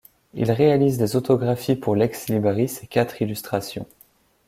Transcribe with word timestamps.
Il 0.33 0.51
réalise 0.51 0.97
des 0.97 1.15
autographies 1.15 1.75
pour 1.75 1.95
l'ex-libris 1.95 2.79
et 2.81 2.87
quatre 2.87 3.21
illustrations. 3.21 3.85